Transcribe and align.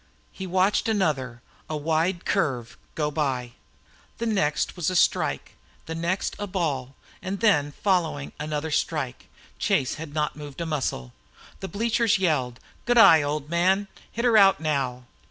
He 0.31 0.47
watched 0.47 0.89
another, 0.89 1.43
a 1.69 1.77
wide 1.77 2.25
curve, 2.25 2.75
go 2.95 3.11
by. 3.11 3.51
The 4.17 4.25
next 4.25 4.75
was 4.75 4.89
a 4.89 4.95
strike, 4.95 5.53
the 5.85 5.93
next 5.93 6.35
a 6.39 6.47
ball, 6.47 6.95
and 7.21 7.39
then 7.39 7.73
following, 7.83 8.31
another 8.39 8.71
strike. 8.71 9.27
Chase 9.59 9.93
had 10.01 10.11
not 10.11 10.35
moved 10.35 10.59
a 10.59 10.65
muscle. 10.65 11.13
The 11.59 11.67
bleachers 11.67 12.17
yelled: 12.17 12.59
"Good 12.85 12.97
eye, 12.97 13.21
old 13.21 13.51
man! 13.51 13.87
hit 14.11 14.25
her 14.25 14.37
out 14.37 14.59
now!" 14.59 15.05